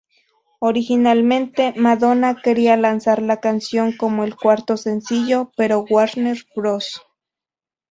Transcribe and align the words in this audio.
Originalmente 0.61 1.75
Madonna 1.77 2.35
quería 2.43 2.75
lanzar 2.75 3.21
la 3.21 3.39
canción 3.39 3.91
como 3.95 4.23
el 4.23 4.35
cuarto 4.35 4.75
sencillo, 4.75 5.51
pero 5.55 5.85
Warner 5.87 6.39
Bros. 6.55 7.03